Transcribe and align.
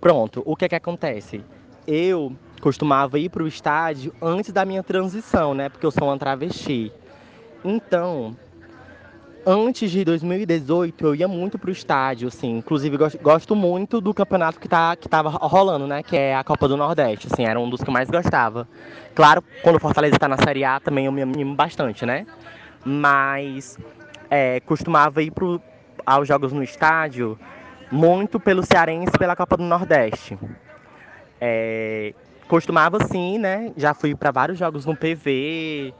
Pronto, 0.00 0.42
o 0.44 0.56
que 0.56 0.64
é 0.64 0.68
que 0.68 0.74
acontece? 0.74 1.44
Eu 1.86 2.32
costumava 2.60 3.18
ir 3.18 3.28
pro 3.28 3.46
estádio 3.46 4.12
antes 4.20 4.52
da 4.52 4.64
minha 4.64 4.82
transição, 4.82 5.54
né? 5.54 5.68
Porque 5.68 5.86
eu 5.86 5.90
sou 5.90 6.08
uma 6.08 6.18
travesti. 6.18 6.92
Então, 7.64 8.36
antes 9.46 9.90
de 9.90 10.04
2018, 10.04 11.06
eu 11.06 11.14
ia 11.14 11.28
muito 11.28 11.58
pro 11.58 11.70
estádio, 11.70 12.28
assim. 12.28 12.58
Inclusive, 12.58 12.96
gosto, 12.96 13.18
gosto 13.18 13.54
muito 13.54 14.00
do 14.00 14.12
campeonato 14.12 14.58
que, 14.58 14.68
tá, 14.68 14.96
que 14.96 15.08
tava 15.08 15.30
rolando, 15.30 15.86
né? 15.86 16.02
Que 16.02 16.16
é 16.16 16.34
a 16.34 16.42
Copa 16.42 16.66
do 16.66 16.76
Nordeste, 16.76 17.28
assim. 17.30 17.44
Era 17.44 17.60
um 17.60 17.68
dos 17.68 17.82
que 17.82 17.88
eu 17.88 17.94
mais 17.94 18.10
gostava. 18.10 18.66
Claro, 19.14 19.44
quando 19.62 19.76
o 19.76 19.80
Fortaleza 19.80 20.18
tá 20.18 20.28
na 20.28 20.38
Série 20.38 20.64
A, 20.64 20.80
também 20.80 21.06
eu 21.06 21.12
me 21.12 21.22
animo 21.22 21.54
bastante, 21.54 22.04
né? 22.04 22.26
Mas 22.84 23.78
é, 24.30 24.60
costumava 24.60 25.22
ir 25.22 25.30
pro, 25.30 25.60
aos 26.04 26.26
jogos 26.26 26.52
no 26.52 26.62
estádio 26.62 27.38
muito 27.90 28.38
pelo 28.38 28.64
Cearense 28.64 29.12
pela 29.18 29.34
Copa 29.34 29.56
do 29.56 29.64
Nordeste. 29.64 30.38
É, 31.40 32.14
costumava 32.46 32.98
sim, 33.06 33.38
né? 33.38 33.72
Já 33.76 33.94
fui 33.94 34.14
para 34.14 34.30
vários 34.30 34.58
jogos 34.58 34.84
no 34.84 34.96
PV. 34.96 35.94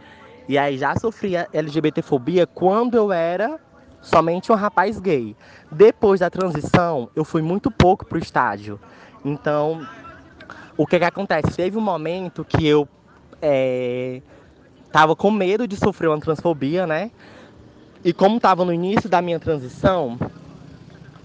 E 0.48 0.58
aí 0.58 0.76
já 0.76 0.96
sofria 0.96 1.48
LGBTfobia 1.52 2.46
quando 2.46 2.96
eu 2.96 3.12
era 3.12 3.58
somente 4.00 4.50
um 4.50 4.54
rapaz 4.54 4.98
gay. 4.98 5.36
Depois 5.70 6.20
da 6.20 6.30
transição, 6.30 7.08
eu 7.14 7.24
fui 7.24 7.42
muito 7.42 7.70
pouco 7.70 8.04
pro 8.04 8.18
estádio. 8.18 8.80
Então, 9.24 9.86
o 10.76 10.86
que 10.86 10.98
que 10.98 11.04
acontece? 11.04 11.56
Teve 11.56 11.76
um 11.76 11.82
momento 11.82 12.44
que 12.44 12.66
eu 12.66 12.88
é, 13.40 14.22
tava 14.90 15.14
com 15.14 15.30
medo 15.30 15.66
de 15.68 15.76
sofrer 15.76 16.08
uma 16.08 16.20
transfobia, 16.20 16.86
né? 16.86 17.10
E 18.02 18.12
como 18.12 18.36
estava 18.36 18.64
no 18.64 18.72
início 18.72 19.08
da 19.08 19.20
minha 19.20 19.38
transição, 19.38 20.18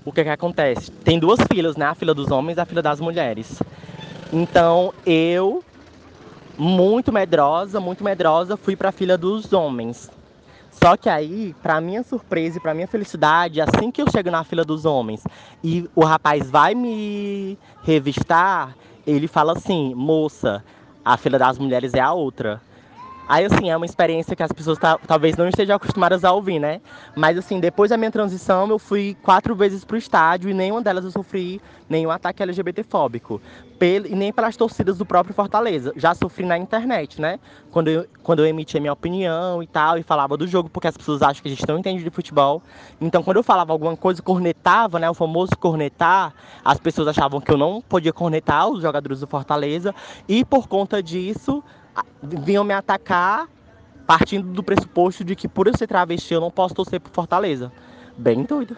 o 0.05 0.11
que 0.11 0.23
que 0.23 0.29
acontece? 0.29 0.91
Tem 0.91 1.19
duas 1.19 1.39
filas, 1.51 1.75
né? 1.75 1.85
A 1.85 1.95
fila 1.95 2.13
dos 2.13 2.29
homens 2.29 2.57
e 2.57 2.61
a 2.61 2.65
fila 2.65 2.81
das 2.81 2.99
mulheres. 3.01 3.61
Então 4.31 4.93
eu, 5.05 5.63
muito 6.57 7.11
medrosa, 7.11 7.79
muito 7.79 8.03
medrosa, 8.03 8.55
fui 8.55 8.75
para 8.75 8.89
a 8.89 8.91
fila 8.91 9.17
dos 9.17 9.51
homens. 9.51 10.09
Só 10.71 10.95
que 10.95 11.09
aí, 11.09 11.55
para 11.63 11.81
minha 11.81 12.03
surpresa 12.03 12.57
e 12.57 12.61
para 12.61 12.73
minha 12.73 12.87
felicidade, 12.87 13.61
assim 13.61 13.89
que 13.89 14.01
eu 14.01 14.11
chego 14.11 14.29
na 14.29 14.43
fila 14.43 14.63
dos 14.63 14.85
homens 14.85 15.23
e 15.63 15.89
o 15.95 16.03
rapaz 16.03 16.51
vai 16.51 16.75
me 16.75 17.57
revistar, 17.83 18.75
ele 19.07 19.27
fala 19.27 19.53
assim: 19.53 19.95
"Moça, 19.95 20.63
a 21.03 21.17
fila 21.17 21.39
das 21.39 21.57
mulheres 21.57 21.93
é 21.93 22.01
a 22.01 22.11
outra". 22.13 22.61
Aí, 23.27 23.43
assim, 23.43 23.71
é 23.71 23.75
uma 23.75 23.87
experiência 23.87 24.35
que 24.35 24.43
as 24.43 24.51
pessoas 24.51 24.77
talvez 25.07 25.35
não 25.35 25.47
estejam 25.47 25.75
acostumadas 25.75 26.23
a 26.23 26.31
ouvir, 26.31 26.59
né? 26.59 26.79
Mas, 27.15 27.37
assim, 27.37 27.59
depois 27.59 27.89
da 27.89 27.97
minha 27.97 28.11
transição, 28.11 28.69
eu 28.69 28.77
fui 28.77 29.17
quatro 29.23 29.55
vezes 29.55 29.83
pro 29.83 29.97
estádio 29.97 30.47
e 30.47 30.53
nenhuma 30.53 30.81
delas 30.81 31.03
eu 31.03 31.11
sofri 31.11 31.59
nenhum 31.89 32.11
ataque 32.11 32.43
LGBTfóbico. 32.43 33.41
Pel 33.79 34.05
e 34.05 34.15
nem 34.15 34.31
pelas 34.31 34.55
torcidas 34.55 34.99
do 34.99 35.05
próprio 35.05 35.33
Fortaleza. 35.33 35.91
Já 35.95 36.13
sofri 36.13 36.45
na 36.45 36.55
internet, 36.55 37.19
né? 37.19 37.39
Quando 37.71 37.87
eu, 37.87 38.05
quando 38.21 38.39
eu 38.39 38.45
emitia 38.45 38.79
minha 38.79 38.93
opinião 38.93 39.61
e 39.63 39.67
tal, 39.67 39.97
e 39.97 40.03
falava 40.03 40.37
do 40.37 40.47
jogo, 40.47 40.69
porque 40.69 40.87
as 40.87 40.95
pessoas 40.95 41.23
acham 41.23 41.41
que 41.41 41.47
a 41.47 41.51
gente 41.51 41.67
não 41.67 41.79
entende 41.79 42.03
de 42.03 42.09
futebol. 42.11 42.61
Então, 43.01 43.23
quando 43.23 43.37
eu 43.37 43.43
falava 43.43 43.73
alguma 43.73 43.97
coisa, 43.97 44.21
cornetava, 44.21 44.99
né? 44.99 45.09
O 45.09 45.15
famoso 45.15 45.51
cornetar, 45.59 46.31
as 46.63 46.79
pessoas 46.79 47.07
achavam 47.07 47.41
que 47.41 47.51
eu 47.51 47.57
não 47.57 47.81
podia 47.81 48.13
cornetar 48.13 48.69
os 48.69 48.83
jogadores 48.83 49.19
do 49.19 49.27
Fortaleza. 49.27 49.95
E 50.27 50.45
por 50.45 50.67
conta 50.67 51.01
disso 51.01 51.63
vinham 52.21 52.63
me 52.63 52.73
atacar 52.73 53.47
partindo 54.05 54.51
do 54.51 54.63
pressuposto 54.63 55.23
de 55.23 55.35
que 55.35 55.47
por 55.47 55.67
eu 55.67 55.77
ser 55.77 55.87
travesti 55.87 56.33
eu 56.33 56.41
não 56.41 56.51
posso 56.51 56.75
torcer 56.75 56.99
pro 56.99 57.11
Fortaleza. 57.11 57.71
Bem 58.17 58.43
doido. 58.43 58.77